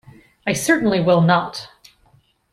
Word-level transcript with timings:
I 0.47 0.53
certainly 0.53 0.99
will 0.99 1.21
not! 1.21 1.69